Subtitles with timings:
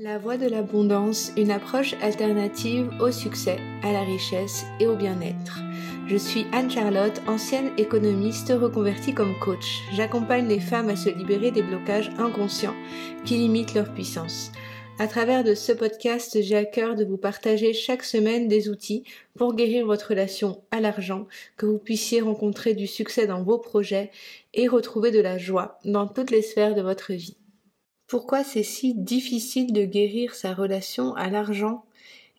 [0.00, 5.58] La voie de l'abondance, une approche alternative au succès, à la richesse et au bien-être.
[6.06, 9.80] Je suis Anne-Charlotte, ancienne économiste reconvertie comme coach.
[9.92, 12.76] J'accompagne les femmes à se libérer des blocages inconscients
[13.24, 14.52] qui limitent leur puissance.
[15.00, 19.02] À travers de ce podcast, j'ai à cœur de vous partager chaque semaine des outils
[19.34, 21.26] pour guérir votre relation à l'argent,
[21.56, 24.12] que vous puissiez rencontrer du succès dans vos projets
[24.54, 27.36] et retrouver de la joie dans toutes les sphères de votre vie.
[28.08, 31.84] Pourquoi c'est si difficile de guérir sa relation à l'argent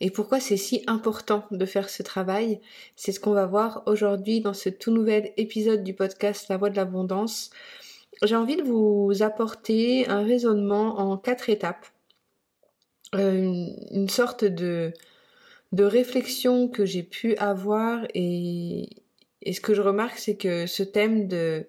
[0.02, 2.60] et pourquoi c'est si important de faire ce travail
[2.96, 6.70] C'est ce qu'on va voir aujourd'hui dans ce tout nouvel épisode du podcast La Voix
[6.70, 7.52] de l'Abondance.
[8.24, 11.86] J'ai envie de vous apporter un raisonnement en quatre étapes.
[13.14, 14.94] Euh, une sorte de,
[15.74, 18.90] réflexion que j'ai pu avoir et
[19.46, 21.68] ce que je remarque c'est que ce thème de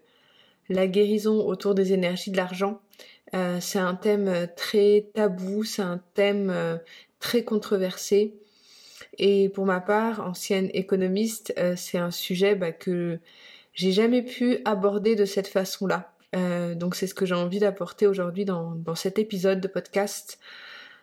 [0.71, 2.81] la guérison autour des énergies de l'argent
[3.35, 6.77] euh, c'est un thème euh, très tabou, c'est un thème euh,
[7.21, 8.35] très controversé.
[9.19, 13.19] Et pour ma part, ancienne économiste, c'est un sujet bah, que
[13.75, 16.13] j'ai jamais pu aborder de cette façon-là.
[16.77, 20.39] donc c'est ce que j'ai envie d'apporter aujourd'hui dans, dans, cet épisode de podcast,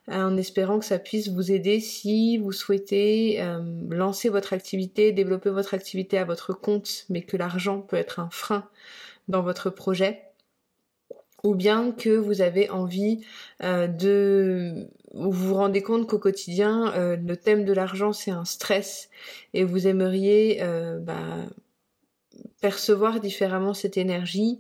[0.08, 3.44] en espérant que ça puisse vous aider si vous souhaitez
[3.90, 8.30] lancer votre activité, développer votre activité à votre compte, mais que l'argent peut être un
[8.32, 8.68] frein
[9.28, 10.27] dans votre projet
[11.48, 13.22] ou bien que vous avez envie
[13.64, 18.44] euh, de vous vous rendez compte qu'au quotidien euh, le thème de l'argent c'est un
[18.44, 19.10] stress
[19.54, 21.46] et vous aimeriez euh, bah,
[22.60, 24.60] percevoir différemment cette énergie.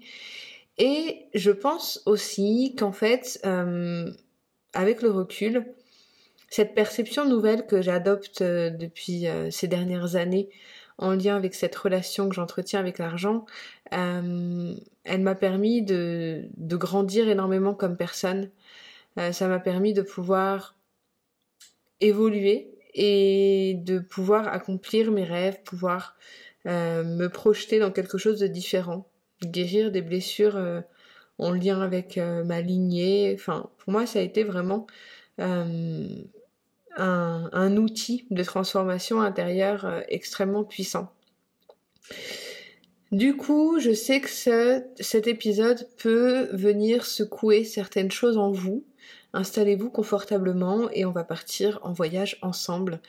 [0.77, 3.45] Et je pense aussi qu'en fait
[4.73, 5.65] avec le recul
[6.49, 10.49] cette perception nouvelle que j'adopte depuis ces dernières années
[10.99, 13.45] en lien avec cette relation que j'entretiens avec l'argent,
[15.07, 18.49] elle m'a permis de, grandir énormément comme personne.
[19.17, 20.75] Euh, ça m'a permis de pouvoir
[22.01, 26.15] évoluer et de pouvoir accomplir mes rêves, pouvoir
[26.67, 29.07] euh, me projeter dans quelque chose de différent,
[29.43, 30.59] guérir des blessures
[31.37, 33.33] en lien avec ma lignée.
[33.35, 34.87] Enfin, pour moi, ça a été vraiment
[36.97, 41.11] un, outil de transformation intérieure euh, extrêmement puissant.
[43.11, 44.29] Du coup, je sais que
[44.99, 48.83] cet épisode peut venir secouer certaines choses en vous.
[49.33, 52.99] Installez-vous confortablement et on va partir en voyage ensemble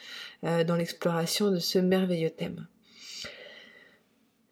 [0.44, 2.66] euh, dans l'exploration de ce merveilleux thème.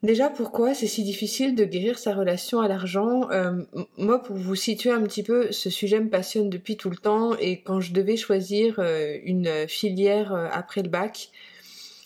[0.03, 3.31] Déjà, pourquoi c'est si difficile de guérir sa relation à l'argent?
[3.31, 3.63] Euh,
[3.97, 7.35] Moi, pour vous situer un petit peu, ce sujet me passionne depuis tout le temps
[7.39, 11.31] et quand je devais choisir euh, une filière euh, après le bac,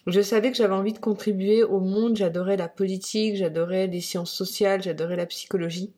[0.06, 4.32] je savais que j'avais envie de contribuer au monde, j'adorais la politique, j'adorais les sciences
[4.32, 5.92] sociales, j'adorais la psychologie.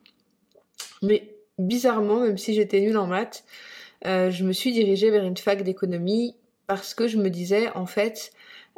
[1.01, 3.45] Mais bizarrement, même si j'étais nulle en maths,
[4.03, 6.35] je me suis dirigée vers une fac d'économie
[6.67, 8.31] parce que je me disais, en fait,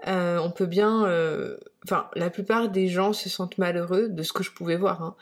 [0.08, 4.34] euh, on peut bien, euh, enfin, la plupart des gens se sentent malheureux de ce
[4.34, 5.16] que je pouvais voir, hein,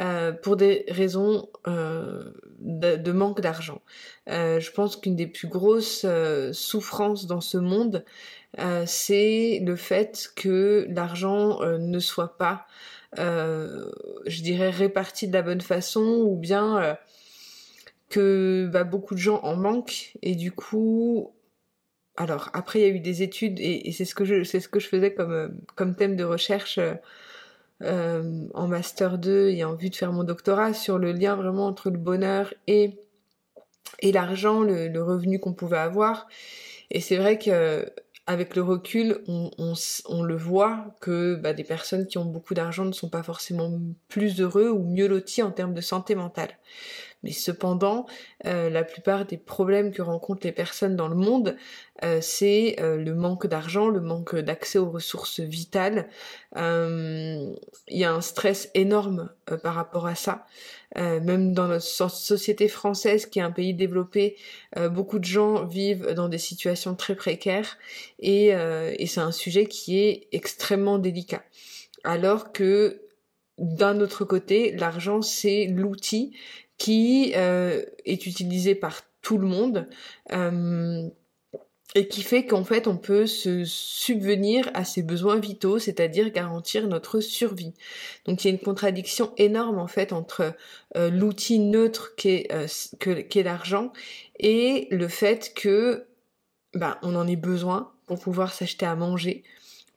[0.00, 3.82] euh, pour des raisons de, manque d'argent.
[4.26, 6.06] je pense qu'une des plus grosses
[6.52, 8.04] souffrances dans ce monde,
[8.86, 12.66] c'est le fait que l'argent ne soit pas,
[13.16, 16.96] je dirais, réparti de la bonne façon, ou bien
[18.08, 21.32] que bah, beaucoup de gens en manquent et du coup
[22.16, 24.68] alors après il y a eu des études et, c'est ce que je c'est ce
[24.68, 26.94] que je faisais comme euh, comme thème de recherche euh,
[27.82, 31.66] euh, en master 2 et en vue de faire mon doctorat sur le lien vraiment
[31.66, 32.98] entre le bonheur et
[34.00, 36.26] et l'argent, le, revenu qu'on pouvait avoir.
[36.90, 37.88] Et c'est vrai que
[38.26, 42.92] avec le recul, on, le voit que bah, des personnes qui ont beaucoup d'argent ne
[42.92, 46.50] sont pas forcément plus heureux ou mieux lotis en termes de santé mentale.
[47.22, 48.06] Mais cependant,
[48.44, 51.56] euh, la plupart des problèmes que rencontrent les personnes dans le monde,
[52.04, 56.08] euh, c'est euh, le manque d'argent, le manque d'accès aux ressources vitales.
[56.54, 57.56] Il
[57.88, 59.30] y a un stress énorme
[59.62, 60.46] par rapport à ça.
[60.94, 64.36] même dans notre société française, qui est un pays développé,
[64.90, 67.76] beaucoup de gens vivent dans des situations très précaires
[68.20, 71.42] et, et c'est un sujet qui est extrêmement délicat.
[72.04, 73.02] Alors que
[73.58, 76.36] d'un autre côté, l'argent, c'est l'outil
[76.78, 79.88] qui euh, est utilisé par tout le monde
[80.32, 81.08] euh,
[81.94, 86.86] et qui fait qu'en fait on peut se subvenir à ses besoins vitaux, c'est-à-dire garantir
[86.88, 87.72] notre survie.
[88.26, 90.54] Donc il y a une contradiction énorme en fait entre
[90.96, 92.48] euh, l'outil neutre qu'est
[93.42, 93.92] l'argent
[94.38, 96.06] et le fait que
[96.74, 99.42] ben, on en ait besoin pour pouvoir s'acheter à manger,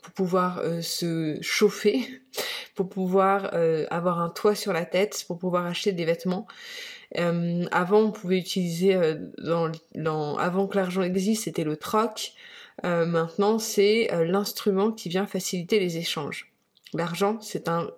[0.02, 2.02] pour pouvoir se chauffer,
[2.88, 3.52] pour pouvoir
[3.92, 6.48] avoir un toit sur la tête, pour pouvoir acheter des vêtements.
[7.14, 8.98] avant, on pouvait utiliser,
[9.38, 12.32] dans, avant que l'argent existe, c'était le troc.
[12.84, 16.54] maintenant, c'est l'instrument qui vient faciliter les échanges.
[16.94, 17.90] L'argent, c'est un,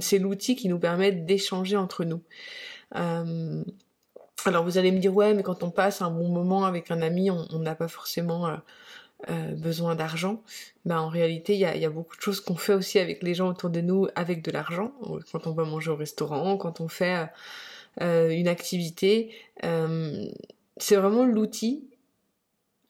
[0.00, 2.22] c'est l'outil qui nous permet d'échanger entre nous.
[2.96, 3.62] Euh,
[4.44, 7.00] alors vous allez me dire ouais mais quand on passe un bon moment avec un
[7.00, 8.46] ami on n'a pas forcément
[9.28, 10.42] euh, euh, besoin d'argent.
[10.84, 13.48] Ben, en réalité il y a, beaucoup de choses qu'on fait aussi avec les gens
[13.48, 14.92] autour de nous avec de l'argent.
[15.30, 17.28] Quand on va manger au restaurant, quand on fait
[18.00, 21.88] une activité, c'est vraiment l'outil,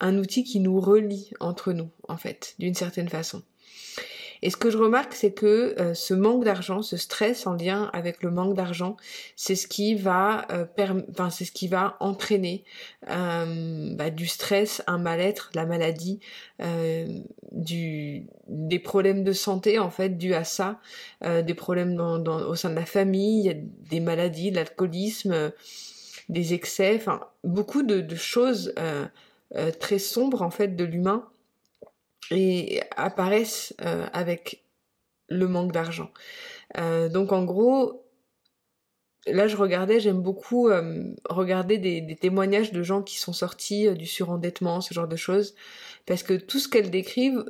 [0.01, 3.43] un outil qui nous relie entre nous en fait d'une certaine façon.
[4.43, 7.91] Et ce que je remarque, c'est que euh, ce manque d'argent, ce stress en lien
[7.93, 8.97] avec le manque d'argent,
[9.37, 10.67] c'est ce qui va, euh,
[11.31, 12.65] c'est ce qui va entraîner
[13.09, 16.21] euh, bah, du stress, un mal-être, la maladie,
[17.53, 20.81] du, des problèmes de santé en fait dus à ça,
[21.23, 25.53] des problèmes dans, dans, au sein de la famille, des maladies, l'alcoolisme,
[26.29, 28.75] des excès, enfin beaucoup de, de choses
[29.81, 31.27] très sombres en fait de l'humain
[32.33, 34.65] et apparaissent euh, avec
[35.29, 36.11] le manque d'argent.
[36.79, 38.05] Euh, donc en gros,
[39.27, 44.07] là je regardais, j'aime beaucoup euh, regarder des, témoignages de gens qui sont sortis du
[44.07, 45.55] surendettement, ce genre de choses,
[46.07, 47.45] parce que tout ce qu'elles décrivent,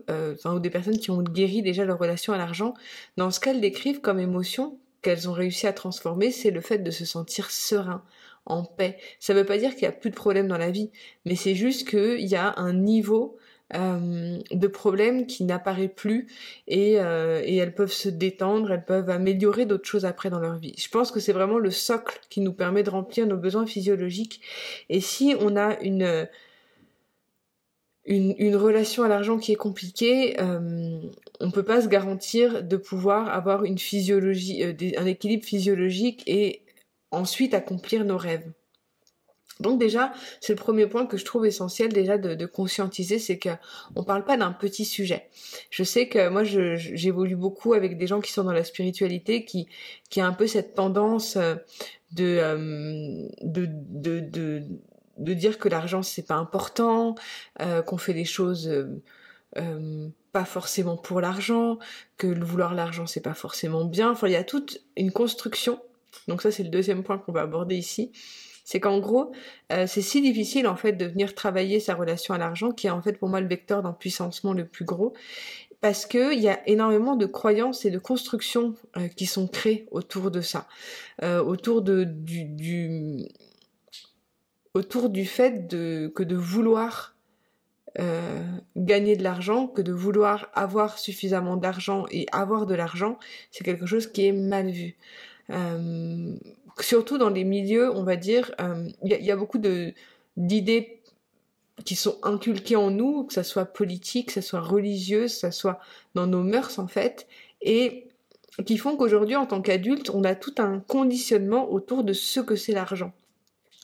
[0.44, 2.74] ou des personnes qui ont guéri déjà leur relation à l'argent,
[3.16, 6.90] dans ce qu'elles décrivent comme émotion, qu'elles ont réussi à transformer, c'est le fait de
[6.90, 8.04] se sentir serein,
[8.46, 8.98] en paix.
[9.20, 10.90] Ça veut pas dire qu'il y a plus de problèmes dans la vie,
[11.24, 13.38] mais c'est juste qu'il y a un niveau
[13.74, 16.26] euh, de problèmes qui n'apparaît plus
[16.66, 20.58] et, euh, et elles peuvent se détendre, elles peuvent améliorer d'autres choses après dans leur
[20.58, 20.74] vie.
[20.76, 24.42] Je pense que c'est vraiment le socle qui nous permet de remplir nos besoins physiologiques.
[24.90, 26.28] Et si on a une
[28.56, 31.00] relation à l'argent qui est compliquée, euh,
[31.40, 36.60] on peut pas se garantir de pouvoir avoir une physiologie, un équilibre physiologique et
[37.10, 38.52] ensuite accomplir nos rêves.
[39.60, 43.50] Donc déjà, c'est le premier point que je trouve essentiel déjà de, conscientiser, c'est que
[43.94, 45.28] on parle pas d'un petit sujet.
[45.70, 49.68] Je sais que moi, j'évolue beaucoup avec des gens qui sont dans la spiritualité, qui
[50.10, 51.54] qui a un peu cette tendance euh,
[52.18, 54.62] euh, de de, de,
[55.18, 57.14] de, dire que l'argent c'est pas important,
[57.60, 58.70] euh, qu'on fait des choses
[60.32, 61.78] pas forcément pour l'argent,
[62.16, 64.10] que le vouloir l'argent c'est pas forcément bien.
[64.10, 65.80] Enfin, il y a toute une construction.
[66.26, 68.12] Donc ça, c'est le deuxième point qu'on va aborder ici
[68.64, 69.32] c'est qu'en gros,
[69.72, 72.90] euh, c'est si difficile en fait de venir travailler sa relation à l'argent, qui est
[72.90, 75.14] en fait pour moi le vecteur d'empuissancement le plus gros,
[75.80, 79.86] parce que il y a énormément de croyances et de constructions euh, qui sont créées
[79.90, 80.68] autour de ça,
[81.22, 81.96] euh, autour du,
[85.26, 87.16] fait que de vouloir
[88.74, 93.18] gagner de l'argent, que de vouloir avoir suffisamment d'argent et avoir de l'argent,
[93.50, 94.96] c'est quelque chose qui est mal vu
[96.80, 99.58] surtout dans les milieux, on va dire, euh, il y, a beaucoup
[100.36, 101.02] d'idées
[101.84, 105.50] qui sont inculquées en nous, que ça soit politique, que ça soit religieux, que ça
[105.50, 105.80] soit
[106.14, 107.26] dans nos mœurs en fait,
[107.60, 108.08] et
[108.66, 112.56] qui font qu'aujourd'hui, en tant qu'adulte, on a tout un conditionnement autour de ce que
[112.56, 113.12] c'est l'argent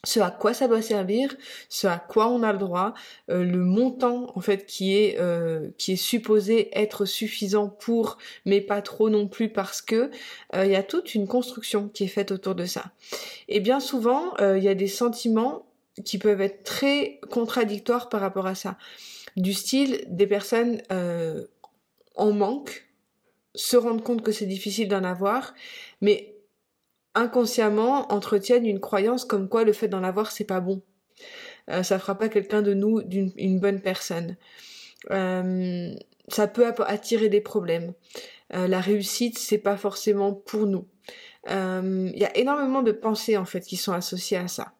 [0.04, 1.34] ce à quoi ça doit servir,
[1.68, 2.94] ce à quoi on a le droit,
[3.30, 8.60] euh, le montant en fait qui est euh, qui est supposé être suffisant pour, mais
[8.60, 10.10] pas trop non plus parce que
[10.54, 12.92] euh, il y a toute une construction qui est faite autour de ça.
[13.48, 15.66] Et bien souvent, il y a des sentiments
[16.04, 18.76] qui peuvent être très contradictoires par rapport à ça,
[19.36, 20.82] du style des personnes
[22.14, 22.86] en manque,
[23.54, 25.54] se rendent compte que c'est difficile d'en avoir,
[26.00, 26.37] mais
[27.14, 30.82] inconsciemment entretiennent une croyance comme quoi le fait d'en avoir c'est pas bon.
[31.70, 34.36] Euh, ça fera pas quelqu'un de nous d'une une bonne personne.
[35.10, 35.94] Euh,
[36.28, 37.92] ça peut attirer des problèmes.
[38.54, 40.86] Euh, la réussite c'est pas forcément pour nous.
[41.50, 44.72] Il y a énormément de pensées en fait qui sont associées à ça.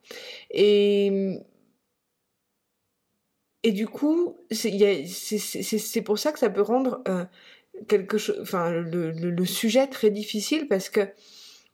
[0.50, 1.38] Et
[3.64, 7.02] et du coup, c'est pour ça que ça peut rendre
[7.87, 11.08] quelque chose, enfin le, sujet très difficile parce que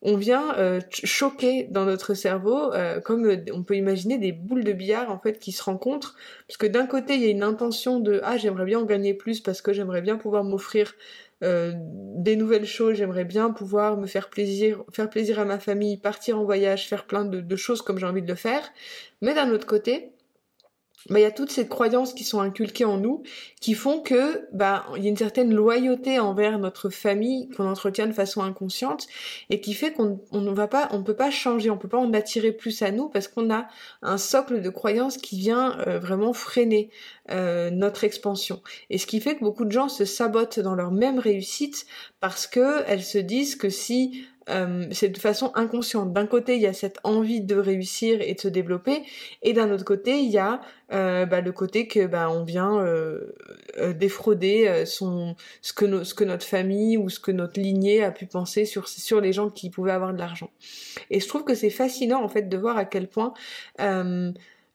[0.05, 4.63] on vient euh, choquer dans notre cerveau, euh, comme euh, on peut imaginer des boules
[4.63, 6.15] de billard en fait qui se rencontrent,
[6.47, 9.15] parce que d'un côté il y a une intention de ah j'aimerais bien en gagner
[9.15, 10.95] plus parce que j'aimerais bien pouvoir m'offrir
[11.43, 16.41] des nouvelles choses, j'aimerais bien pouvoir me faire plaisir, faire plaisir à ma famille, partir
[16.41, 18.63] en voyage, faire plein de, choses comme j'ai envie de le faire,
[19.21, 20.14] mais d'un autre côté
[21.11, 23.23] il y a toutes ces croyances qui sont inculquées en nous,
[23.61, 28.07] qui font que bah il y a une certaine loyauté envers notre famille qu'on entretient
[28.07, 29.07] de façon inconsciente
[29.51, 32.13] et qui fait qu'on ne va pas, on peut pas changer, on peut pas en
[32.13, 33.69] attirer plus à nous parce qu'on a
[34.03, 36.91] un socle de croyances qui vient euh, vraiment freiner
[37.31, 38.63] euh, notre expansion.
[38.91, 41.87] Et ce qui fait que beaucoup de gens se sabotent dans leur même réussite
[42.21, 46.13] parce que elles se disent que si euh, c'est de façon inconsciente.
[46.13, 49.03] D'un côté, il y a cette envie de réussir et de se développer,
[49.43, 50.61] et d'un autre côté, il y a
[50.93, 53.33] euh, bah, le côté que bah, on vient euh,
[53.95, 58.27] défrauder son ce que ce que notre famille ou ce que notre lignée a pu
[58.27, 60.51] penser sur sur les gens qui pouvaient avoir de l'argent.
[61.11, 63.35] Et je trouve que c'est fascinant en fait de voir à quel point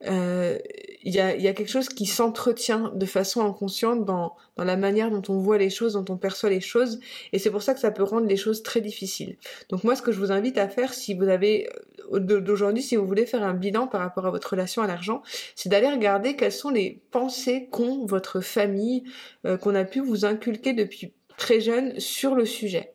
[0.05, 0.57] euh,
[1.03, 4.77] il y, a, y, a, quelque chose qui s'entretient de façon inconsciente dans, dans la
[4.77, 6.99] manière dont on voit les choses, dont on perçoit les choses,
[7.33, 9.37] et c'est pour ça que ça peut rendre les choses très difficiles.
[9.69, 11.69] Donc moi, ce que je vous invite à faire, si vous avez
[12.13, 15.21] euh, d'aujourd'hui, si vous voulez faire un bilan par rapport à votre relation à l'argent,
[15.55, 19.03] c'est d'aller regarder quelles sont les pensées qu'ont votre famille,
[19.45, 22.93] euh, qu'on a pu vous inculquer depuis très jeune sur le sujet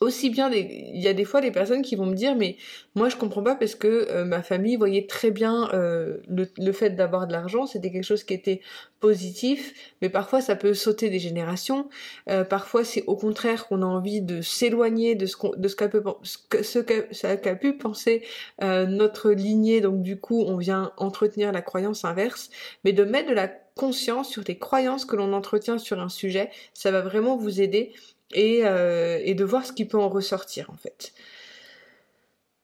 [0.00, 0.60] aussi bien des...
[0.94, 2.56] il y a des fois des personnes qui vont me dire mais
[2.94, 6.90] moi je comprends pas parce que euh, ma famille voyait très bien euh, le, fait
[6.90, 7.66] d'avoir de l'argent.
[7.66, 8.60] C'était quelque chose qui était
[9.00, 9.74] positif.
[10.00, 11.88] Mais parfois ça peut sauter des générations.
[12.28, 15.88] Euh, parfois c'est au contraire qu'on a envie de s'éloigner de ce de ce qu'a
[15.88, 15.98] pu
[16.62, 18.22] ce qu'a pu penser
[18.60, 19.80] notre lignée.
[19.80, 22.50] Donc du coup on vient entretenir la croyance inverse.
[22.84, 26.50] Mais de mettre de la conscience sur des croyances que l'on entretient sur un sujet
[26.74, 27.92] ça va vraiment vous aider
[28.36, 31.12] euh, et, de voir ce qui peut en ressortir en fait.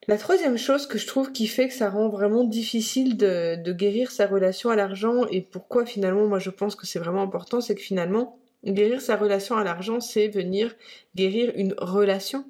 [0.08, 4.12] La troisième chose que je trouve qui fait que ça rend vraiment difficile de, guérir
[4.12, 7.74] sa relation à l'argent et pourquoi finalement moi je pense que c'est vraiment important, c'est
[7.74, 10.76] que finalement guérir sa relation à l'argent c'est venir
[11.16, 12.44] guérir une relation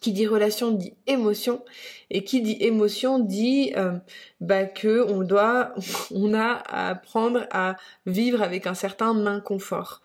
[0.00, 1.62] qui dit relation dit émotion
[2.10, 3.92] et qui dit émotion dit euh,
[4.40, 5.74] bah que on doit
[6.10, 7.76] on a à apprendre à
[8.06, 10.02] vivre avec un certain inconfort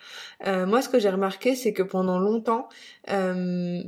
[0.48, 2.68] euh, moi ce que j'ai remarqué c'est que pendant longtemps
[3.10, 3.82] euh,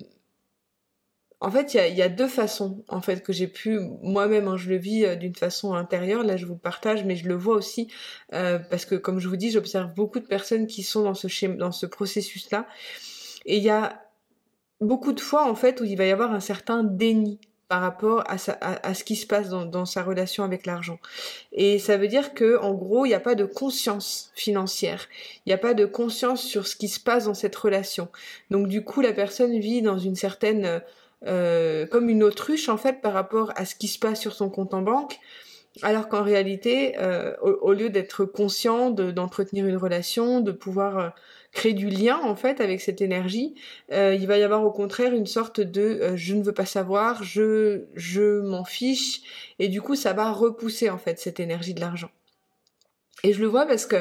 [1.43, 4.69] en fait, il y a, deux façons en fait que j'ai pu moi-même, hein, je
[4.69, 6.23] le vis euh, d'une façon intérieure.
[6.23, 7.91] Là, je vous partage, mais je le vois aussi
[8.29, 11.55] parce que, comme je vous dis, j'observe beaucoup de personnes qui sont dans ce schéma,
[11.55, 12.67] dans ce processus-là.
[13.47, 14.10] Et il y a
[14.81, 18.25] beaucoup de fois en fait où il va y avoir un certain déni par rapport
[18.27, 18.35] à,
[18.85, 20.99] à, ce qui se passe dans, dans sa relation avec l'argent.
[21.53, 25.07] Et ça veut dire que en gros, il n'y a pas de conscience financière.
[25.45, 28.09] Il n'y a pas de conscience sur ce qui se passe dans cette relation.
[28.49, 30.81] Donc du coup, la personne vit dans une certaine
[31.27, 34.49] euh, comme une autruche en fait par rapport à ce qui se passe sur son
[34.49, 35.19] compte en banque.
[35.83, 41.09] Alors qu'en réalité, euh, au, lieu d'être conscient d'entretenir une relation, de pouvoir euh,
[41.51, 43.55] créer du lien en fait avec cette énergie,
[43.91, 46.65] euh, il va y avoir au contraire une sorte de euh, je ne veux pas
[46.65, 49.21] savoir, je je m'en fiche
[49.59, 52.09] et du coup ça va repousser en fait cette énergie de l'argent.
[53.23, 53.97] Et je le vois parce que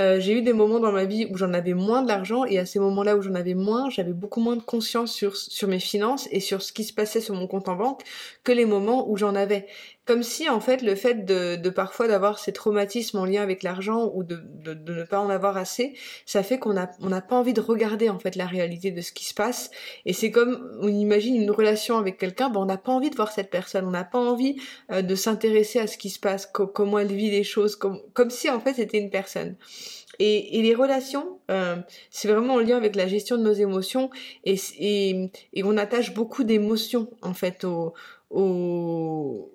[0.00, 2.58] euh, j'ai eu des moments dans ma vie où j'en avais moins de l'argent et
[2.58, 5.80] à ces moments-là où j'en avais moins, j'avais beaucoup moins de conscience sur, sur mes
[5.80, 8.02] finances et sur ce qui se passait sur mon compte en banque
[8.44, 9.66] que les moments où j'en avais.
[10.08, 13.62] Comme si en fait le fait de, de parfois d'avoir ces traumatismes en lien avec
[13.62, 15.92] l'argent ou de, de, de, ne pas en avoir assez,
[16.24, 19.02] ça fait qu'on a on n'a pas envie de regarder en fait la réalité de
[19.02, 19.70] ce qui se passe.
[20.06, 23.16] Et c'est comme on imagine une relation avec quelqu'un, ben on n'a pas envie de
[23.16, 24.56] voir cette personne, on n'a pas envie
[24.90, 28.30] euh, de s'intéresser à ce qui se passe, comment elle vit les choses, comme comme
[28.30, 29.56] si en fait c'était une personne.
[30.18, 31.76] Et, et les relations, euh,
[32.08, 34.08] c'est vraiment en lien avec la gestion de nos émotions.
[34.44, 37.92] Et, et, et on attache beaucoup d'émotions en fait au,
[38.30, 39.52] au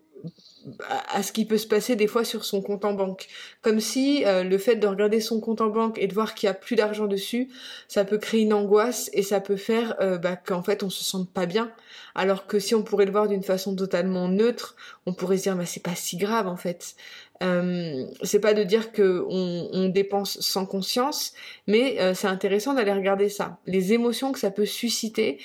[1.09, 3.27] à ce qui peut se passer des fois sur son compte en banque.
[3.61, 6.47] Comme si euh, le fait de regarder son compte en banque et de voir qu'il
[6.47, 7.49] y a plus d'argent dessus,
[7.87, 11.03] ça peut créer une angoisse et ça peut faire euh, bah, qu'en fait on se
[11.03, 11.71] sente pas bien.
[12.15, 14.75] Alors que si on pourrait le voir d'une façon totalement neutre,
[15.05, 16.95] on pourrait se dire bah c'est pas si grave en fait.
[17.41, 21.33] Euh, c'est pas de dire que on, dépense sans conscience,
[21.67, 25.39] mais euh, c'est intéressant d'aller regarder ça, les émotions que ça peut susciter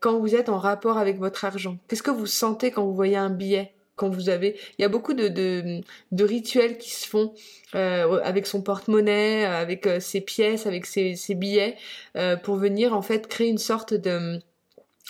[0.00, 1.78] quand vous êtes en rapport avec votre argent.
[1.88, 3.72] Qu'est-ce que vous sentez quand vous voyez un billet?
[3.98, 7.34] Quand vous avez, il y a beaucoup de, de, rituels qui se font
[7.74, 11.76] euh, avec son porte-monnaie, avec euh, ses pièces, avec ses, ses billets,
[12.16, 14.40] euh, pour venir en fait créer une sorte de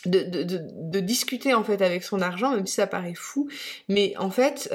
[0.07, 3.49] de, de, de, discuter en fait avec son argent, même si ça paraît fou,
[3.89, 4.73] mais en fait,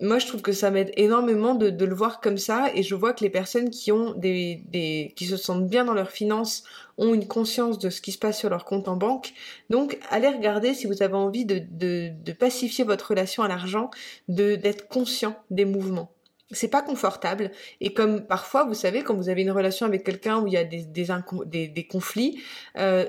[0.00, 2.94] moi je trouve que ça m'aide énormément de, de, le voir comme ça, et je
[2.94, 6.64] vois que les personnes qui ont des, des qui se sentent bien dans leurs finances
[6.98, 9.32] ont une conscience de ce qui se passe sur leur compte en banque.
[9.70, 13.90] Donc, allez regarder si vous avez envie de, de, de pacifier votre relation à l'argent,
[14.28, 16.10] de d'être conscient des mouvements.
[16.50, 20.40] C'est pas confortable et comme parfois, vous savez, quand vous avez une relation avec quelqu'un
[20.40, 22.42] où il y a des des, des, conflits,
[22.78, 23.06] euh,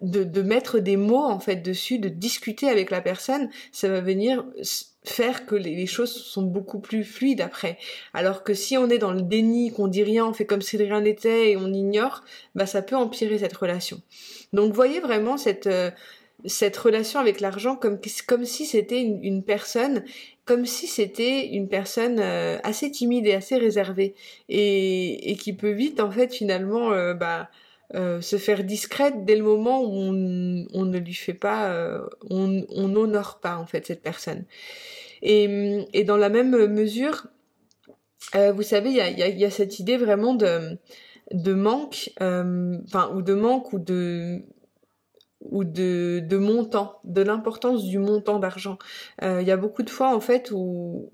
[0.00, 4.00] de, de mettre des mots en fait dessus, de discuter avec la personne, ça va
[4.00, 4.44] venir
[5.08, 7.78] faire que les, choses sont beaucoup plus fluides après.
[8.14, 10.76] Alors que si on est dans le déni, qu'on dit rien, on fait comme si
[10.76, 12.22] rien n'était et on ignore,
[12.54, 14.00] bah ça peut empirer cette relation.
[14.52, 15.90] Donc voyez vraiment cette euh,
[16.44, 20.04] cette relation avec l'argent comme comme si c'était une, personne,
[20.44, 24.14] comme si c'était une personne euh, assez timide et assez réservée
[24.48, 27.48] et, et qui peut vite en fait finalement euh, bah
[27.94, 30.12] se faire discrète dès le moment où on,
[30.84, 32.00] ne lui fait pas,
[32.30, 34.44] on n'honore pas en fait cette personne.
[35.22, 37.26] Et, dans la même mesure,
[38.34, 38.96] euh, vous savez, il
[39.38, 44.42] y a, cette idée vraiment de, manque, euh, enfin, ou de manque, ou de
[45.50, 48.78] de, montant, de l'importance du montant d'argent.
[49.22, 51.10] Euh, il y a beaucoup de fois en fait où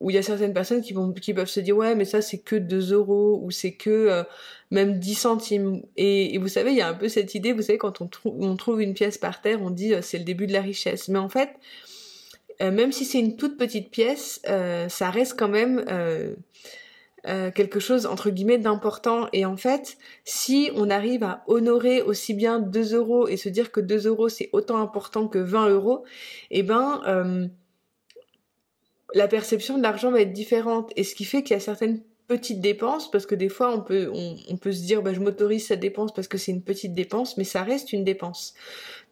[0.00, 2.20] où il y a certaines personnes qui vont qui peuvent se dire ouais mais ça
[2.20, 4.22] c'est que 2 euros ou c'est que euh,
[4.70, 7.62] même 10 centimes et, et, vous savez il y a un peu cette idée vous
[7.62, 10.46] savez quand on, trouve on trouve une pièce par terre on dit c'est le début
[10.46, 11.50] de la richesse mais en fait
[12.62, 16.34] euh, même si c'est une toute petite pièce, euh, ça reste quand même euh,
[17.24, 19.28] quelque chose entre guillemets d'important.
[19.32, 23.72] Et en fait, si on arrive à honorer aussi bien 2 euros et se dire
[23.72, 26.04] que 2 euros c'est autant important que 20 euros,
[26.50, 27.50] eh ben
[29.14, 30.92] la perception de l'argent va être différente.
[30.96, 33.80] Et ce qui fait qu'il y a certaines petite dépense parce que des fois on
[33.80, 36.92] peut on, peut se dire bah je m'autorise cette dépense parce que c'est une petite
[36.92, 38.54] dépense mais ça reste une dépense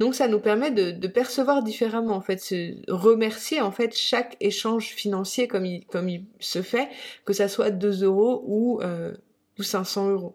[0.00, 4.36] donc ça nous permet de, de, percevoir différemment en fait se remercier en fait chaque
[4.40, 6.88] échange financier comme il comme il se fait
[7.24, 9.14] que ça soit 2 euros ou euh,
[9.58, 10.34] ou 500 euros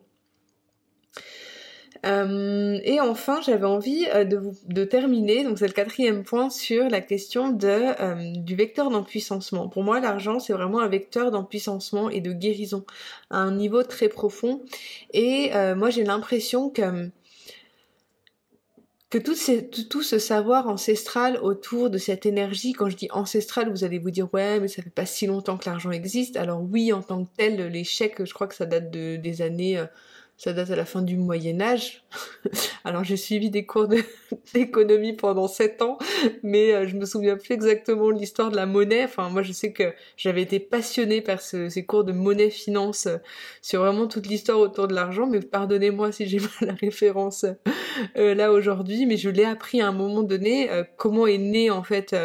[2.05, 7.01] euh, et enfin, j'avais envie euh, de, terminer, donc c'est le quatrième point, sur la
[7.01, 9.67] question euh, du vecteur d'empuissancement.
[9.67, 12.85] Pour moi, l'argent, c'est vraiment un vecteur d'empuissancement et de guérison
[13.29, 14.61] à un niveau très profond.
[15.13, 17.09] Et moi, j'ai l'impression que
[19.09, 23.97] que tout, ce savoir ancestral autour de cette énergie, quand je dis ancestral, vous allez
[23.97, 26.37] vous dire ouais mais ça fait pas si longtemps que l'argent existe.
[26.37, 29.83] Alors oui, en tant que tel, chèques, je crois que ça date de, des années
[30.39, 32.05] ça date à la fin du Moyen Âge.
[32.85, 33.89] Alors j'ai suivi des cours
[34.53, 35.97] d'économie pendant sept ans,
[36.43, 39.03] mais euh, je me souviens plus exactement de l'histoire de la monnaie.
[39.03, 43.17] Enfin moi je sais que j'avais été passionnée par ces cours de monnaie finance euh,
[43.61, 47.45] sur vraiment toute l'histoire autour de l'argent, mais pardonnez-moi si j'ai pas la référence
[48.15, 51.83] euh, là aujourd'hui, mais je l'ai appris à un moment donné comment est né en
[51.83, 52.15] fait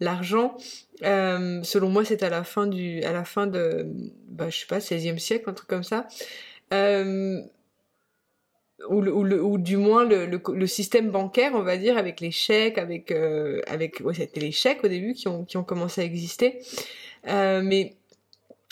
[0.00, 0.56] l'argent.
[1.02, 3.86] selon moi, c'est à la fin du, à la fin de,
[4.30, 6.08] bah, je sais pas, 16e siècle, un truc comme ça.
[8.88, 12.78] Ou, ou, ou, du moins le, le, système bancaire, on va dire, avec les chèques,
[12.78, 16.04] avec, euh, avec ouais, c'était les chèques au début qui ont, qui ont commencé à
[16.04, 16.60] exister.
[17.26, 17.96] Euh, mais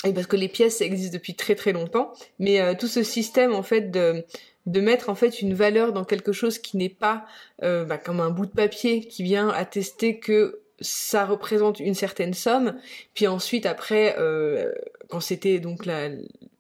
[0.05, 3.55] et parce que les pièces existent depuis très très longtemps, mais euh, tout ce système
[3.55, 4.25] en fait de
[4.67, 7.25] de mettre en fait une valeur dans quelque chose qui n'est pas
[7.63, 12.35] euh, bah, comme un bout de papier qui vient attester que ça représente une certaine
[12.35, 12.77] somme,
[13.15, 14.73] puis ensuite après, euh,
[15.09, 16.11] quand c'était donc la,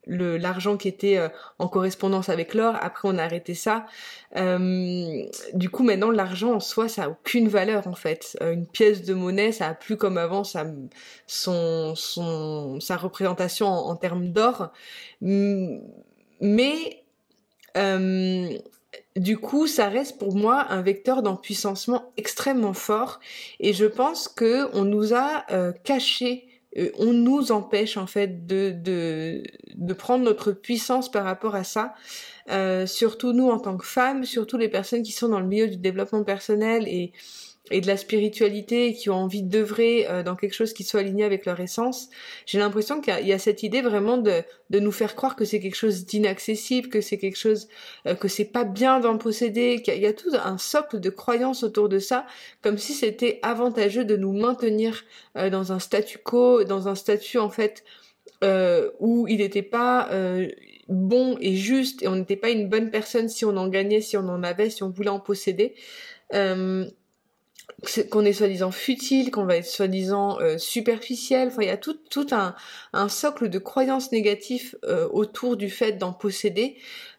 [0.06, 2.76] l'argent qui était euh, en correspondance avec l'or.
[2.80, 3.86] Après, on a arrêté ça.
[4.36, 8.36] Euh, du coup, maintenant, l'argent en soi, ça a aucune valeur en fait.
[8.42, 10.66] Euh, une pièce de monnaie, ça a plus comme avant sa,
[11.26, 14.72] son, son, sa représentation en, termes d'or.
[15.20, 17.02] Mais
[19.16, 23.20] du coup, ça reste pour moi un vecteur d'empuissancement extrêmement fort.
[23.60, 25.44] Et je pense que on nous a
[25.84, 26.45] caché euh,
[26.98, 29.42] on nous empêche en fait de, de,
[29.74, 31.94] de prendre notre puissance par rapport à ça.
[32.50, 35.66] Euh, surtout nous en tant que femmes, surtout les personnes qui sont dans le milieu
[35.66, 37.12] du développement personnel et
[37.70, 41.24] et de la spiritualité qui ont envie d'œuvrer euh, dans quelque chose qui soit aligné
[41.24, 42.08] avec leur essence,
[42.46, 45.58] j'ai l'impression qu'il y, a cette idée vraiment de, de nous faire croire que c'est
[45.58, 47.68] quelque chose d'inaccessible, que c'est quelque chose
[48.06, 51.64] euh, que c'est pas bien d'en posséder, qu'il y, a tout un socle de croyances
[51.64, 52.26] autour de ça,
[52.62, 55.04] comme si c'était avantageux de nous maintenir
[55.36, 57.84] euh, dans un statu quo, dans un statut en fait
[59.00, 60.10] où il n'était pas
[60.88, 64.16] bon et juste et on n'était pas une bonne personne si on en gagnait, si
[64.16, 65.74] on en avait, si on voulait en posséder
[68.10, 71.48] qu'on est soi-disant futile, qu'on va être soi-disant euh, superficiel.
[71.48, 75.92] Enfin, il y a tout, tout un, socle de croyances négatives euh, autour du fait
[75.92, 76.76] d'en posséder.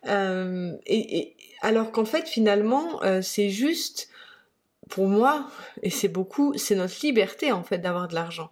[0.07, 4.09] Euh, et, alors qu'en fait, finalement, c'est juste
[4.89, 5.47] pour moi,
[5.81, 8.51] et c'est beaucoup, c'est notre liberté en fait d'avoir de l'argent,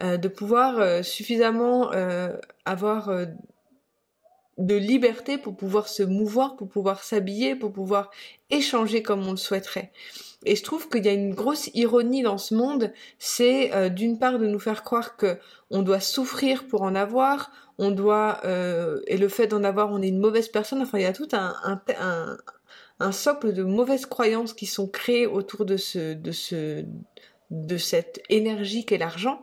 [0.00, 1.90] de pouvoir suffisamment
[2.64, 3.10] avoir
[4.58, 8.10] de liberté pour pouvoir se mouvoir, pour pouvoir s'habiller, pour pouvoir
[8.50, 9.92] échanger comme on le souhaiterait.
[10.44, 14.18] Et je trouve qu'il y a une grosse ironie dans ce monde, c'est euh, d'une
[14.18, 15.38] part de nous faire croire que
[15.70, 20.00] on doit souffrir pour en avoir, on doit euh, et le fait d'en avoir, on
[20.00, 20.80] est une mauvaise personne.
[20.82, 21.54] Enfin, il y a tout un,
[21.98, 22.36] un,
[23.00, 26.84] un, socle de mauvaises croyances qui sont créées autour de ce de ce
[27.50, 29.40] de cette énergie qu'est l'argent,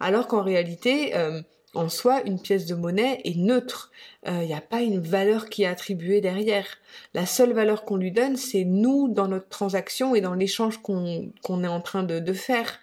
[0.00, 1.42] alors qu'en réalité, euh,
[1.74, 3.90] en soi, une pièce de monnaie est neutre.
[4.26, 6.66] Il euh, n'y a pas une valeur qui est attribuée derrière.
[7.14, 11.64] La seule valeur qu'on lui donne, c'est nous dans notre transaction et dans l'échange qu'on
[11.64, 12.80] est en train de, faire.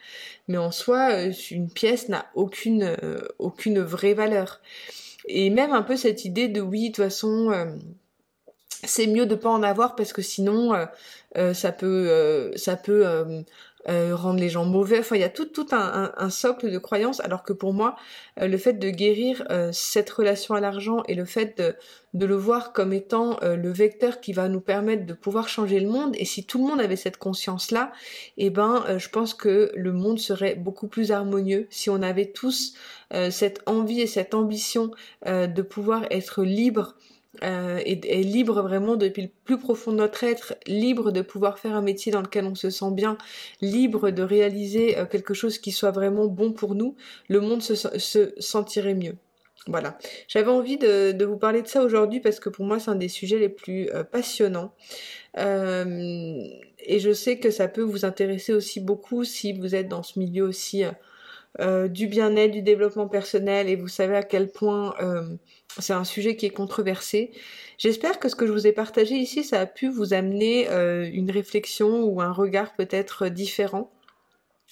[0.47, 2.95] Mais en soi, euh, une pièce n'a aucune,
[3.39, 4.61] aucune vraie valeur.
[5.27, 7.77] Et même un peu cette idée de oui, de toute façon,
[8.83, 10.73] c'est mieux de pas en avoir parce que sinon,
[11.53, 13.43] ça peut, ça peut
[13.89, 14.99] euh, rendre les gens mauvais.
[14.99, 17.95] Enfin, il y a tout, un, socle de croyances, alors que pour moi,
[18.39, 21.57] euh, le fait de guérir euh, cette relation à l'argent et le fait
[22.13, 25.87] de, le voir comme étant le vecteur qui va nous permettre de pouvoir changer le
[25.89, 27.91] monde, et si tout le monde avait cette conscience-là,
[28.37, 32.73] eh ben, je pense que le monde serait beaucoup plus harmonieux si on avait tous
[33.29, 34.91] cette envie et cette ambition
[35.25, 36.95] de pouvoir être libre
[37.43, 41.75] euh, est, libre vraiment depuis le plus profond de notre être, libre de pouvoir faire
[41.75, 43.17] un métier dans lequel on se sent bien,
[43.61, 46.97] libre de réaliser euh, quelque chose qui soit vraiment bon pour nous,
[47.29, 49.15] le monde se, se sentirait mieux.
[49.67, 49.97] Voilà.
[50.27, 53.07] J'avais envie de, vous parler de ça aujourd'hui parce que pour moi c'est un des
[53.07, 54.73] sujets les plus euh, passionnants.
[55.37, 60.19] Et je sais que ça peut vous intéresser aussi beaucoup si vous êtes dans ce
[60.19, 60.83] milieu aussi
[61.59, 64.95] euh, du bien-être, du développement personnel et vous savez à quel point
[65.79, 67.31] c'est un sujet qui est controversé.
[67.77, 71.09] J'espère que ce que je vous ai partagé ici, ça a pu vous amener euh,
[71.11, 73.91] une réflexion ou un regard peut-être différent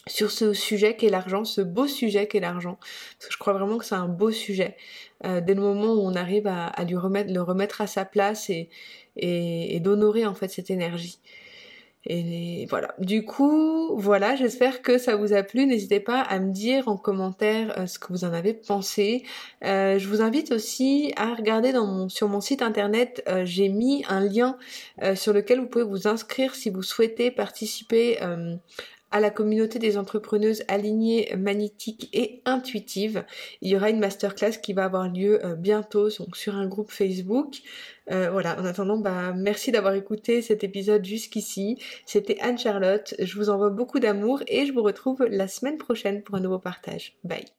[0.07, 2.77] sur ce sujet qu'est l'argent, ce beau sujet qu'est l'argent.
[2.79, 4.77] Parce que je crois vraiment que c'est un beau sujet.
[5.25, 8.49] Euh, dès le moment où on arrive à, lui remettre, le remettre à sa place
[8.49, 8.69] et,
[9.15, 11.19] et d'honorer en fait cette énergie.
[12.05, 12.95] Et voilà.
[12.99, 15.65] Du coup, voilà, j'espère que ça vous a plu.
[15.65, 19.23] N'hésitez pas à me dire en commentaire euh, ce que vous en avez pensé.
[19.65, 23.67] Euh, je vous invite aussi à regarder dans mon, sur mon site internet, euh, j'ai
[23.67, 24.57] mis un lien
[25.15, 28.19] sur lequel vous pouvez vous inscrire si vous souhaitez participer
[29.11, 33.23] à la communauté des entrepreneuses alignées, magnétiques et intuitives.
[33.61, 36.91] Il y aura une masterclass qui va avoir lieu euh, bientôt donc sur un groupe
[36.91, 37.57] Facebook.
[38.11, 41.77] Euh, voilà, en attendant, bah, merci d'avoir écouté cet épisode jusqu'ici.
[42.05, 43.15] C'était Anne-Charlotte.
[43.19, 46.59] Je vous envoie beaucoup d'amour et je vous retrouve la semaine prochaine pour un nouveau
[46.59, 47.17] partage.
[47.23, 47.58] Bye.